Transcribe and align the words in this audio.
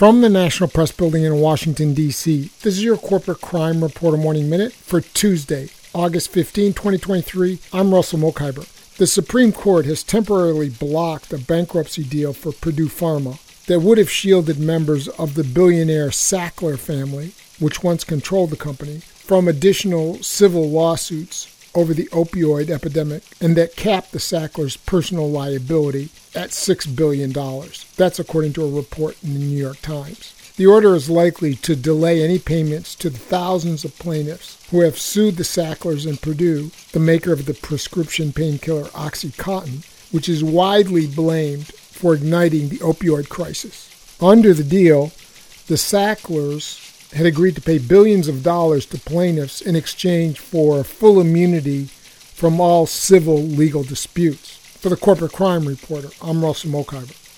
From 0.00 0.22
the 0.22 0.30
National 0.30 0.70
Press 0.70 0.92
Building 0.92 1.24
in 1.24 1.40
Washington, 1.40 1.92
D.C., 1.92 2.50
this 2.62 2.78
is 2.78 2.82
your 2.82 2.96
Corporate 2.96 3.42
Crime 3.42 3.82
Reporter 3.82 4.16
Morning 4.16 4.48
Minute 4.48 4.72
for 4.72 5.02
Tuesday, 5.02 5.68
August 5.92 6.32
15, 6.32 6.72
2023. 6.72 7.58
I'm 7.70 7.92
Russell 7.92 8.18
Mokhiber. 8.18 8.66
The 8.96 9.06
Supreme 9.06 9.52
Court 9.52 9.84
has 9.84 10.02
temporarily 10.02 10.70
blocked 10.70 11.34
a 11.34 11.38
bankruptcy 11.38 12.02
deal 12.02 12.32
for 12.32 12.50
Purdue 12.50 12.88
Pharma 12.88 13.38
that 13.66 13.80
would 13.80 13.98
have 13.98 14.10
shielded 14.10 14.58
members 14.58 15.06
of 15.06 15.34
the 15.34 15.44
billionaire 15.44 16.08
Sackler 16.08 16.78
family, 16.78 17.32
which 17.58 17.82
once 17.82 18.02
controlled 18.02 18.48
the 18.48 18.56
company, 18.56 19.00
from 19.00 19.48
additional 19.48 20.14
civil 20.22 20.70
lawsuits 20.70 21.49
over 21.74 21.94
the 21.94 22.06
opioid 22.06 22.70
epidemic 22.70 23.22
and 23.40 23.56
that 23.56 23.76
capped 23.76 24.12
the 24.12 24.18
Sacklers' 24.18 24.76
personal 24.76 25.30
liability 25.30 26.10
at 26.34 26.50
$6 26.50 26.96
billion. 26.96 27.32
That's 27.96 28.18
according 28.18 28.52
to 28.54 28.64
a 28.64 28.70
report 28.70 29.16
in 29.22 29.34
the 29.34 29.40
New 29.40 29.58
York 29.58 29.80
Times. 29.82 30.34
The 30.56 30.66
order 30.66 30.94
is 30.94 31.08
likely 31.08 31.54
to 31.54 31.74
delay 31.74 32.22
any 32.22 32.38
payments 32.38 32.94
to 32.96 33.08
the 33.08 33.18
thousands 33.18 33.84
of 33.84 33.98
plaintiffs 33.98 34.62
who 34.70 34.80
have 34.80 34.98
sued 34.98 35.36
the 35.36 35.44
Sacklers 35.44 36.04
and 36.04 36.20
Purdue, 36.20 36.70
the 36.92 37.00
maker 37.00 37.32
of 37.32 37.46
the 37.46 37.54
prescription 37.54 38.32
painkiller 38.32 38.88
Oxycontin, 38.88 39.86
which 40.12 40.28
is 40.28 40.44
widely 40.44 41.06
blamed 41.06 41.68
for 41.68 42.14
igniting 42.14 42.68
the 42.68 42.78
opioid 42.78 43.28
crisis. 43.28 43.88
Under 44.20 44.52
the 44.52 44.64
deal, 44.64 45.12
the 45.66 45.78
Sacklers 45.78 46.99
had 47.12 47.26
agreed 47.26 47.54
to 47.56 47.60
pay 47.60 47.78
billions 47.78 48.28
of 48.28 48.42
dollars 48.42 48.86
to 48.86 48.98
plaintiffs 48.98 49.60
in 49.60 49.76
exchange 49.76 50.38
for 50.38 50.84
full 50.84 51.20
immunity 51.20 51.86
from 52.34 52.60
all 52.60 52.86
civil 52.86 53.38
legal 53.42 53.82
disputes. 53.82 54.56
For 54.78 54.88
the 54.88 54.96
Corporate 54.96 55.32
Crime 55.32 55.66
Reporter, 55.66 56.08
I'm 56.22 56.44
Russell 56.44 56.70
Mokhiber. 56.70 57.29